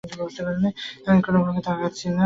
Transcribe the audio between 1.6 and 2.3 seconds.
তাকাচ্ছি না।